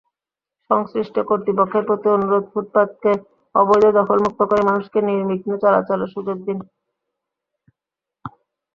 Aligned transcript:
সংশ্লিষ্ট 0.69 1.15
কর্তৃপক্ষের 1.29 1.83
প্রতি 1.87 2.07
অনুরোধ, 2.09 2.43
ফুটপাতকে 2.53 3.11
অবৈধ 3.55 3.85
দখলমুক্ত 3.99 4.39
করে 4.49 4.61
মানুষকে 4.63 4.99
নির্বিঘ্নে 5.01 5.55
চলাচলেরসুযোগ 5.63 6.37
দিন। 6.47 6.57